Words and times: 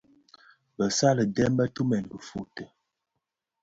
Bësali 0.77 1.23
dèm 1.35 1.51
bëtumèn 1.57 2.05
kifuuti. 2.11 2.63